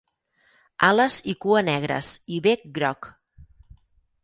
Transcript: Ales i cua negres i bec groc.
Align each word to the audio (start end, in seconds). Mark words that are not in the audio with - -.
Ales 0.87 1.17
i 1.33 1.35
cua 1.45 1.61
negres 1.67 2.11
i 2.37 2.41
bec 2.49 2.67
groc. 2.81 3.13